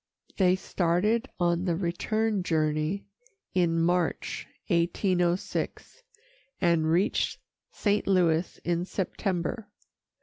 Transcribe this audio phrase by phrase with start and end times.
[0.37, 3.05] They started on the return journey
[3.53, 6.01] in March, 1806,
[6.59, 7.39] and reached
[7.71, 8.07] St.
[8.07, 9.67] Louis in September.